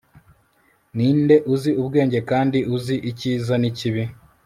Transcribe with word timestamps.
ninde 0.95 1.35
uzi 1.53 1.71
ubwenge 1.81 2.19
kandi 2.29 2.59
uzi 2.75 2.95
icyiza 3.09 3.53
nikibi 3.61 4.03